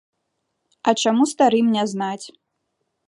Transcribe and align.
А 0.89 0.95
чаму 1.03 1.23
старым 1.33 1.67
не 1.77 1.83
знаць? 1.93 2.25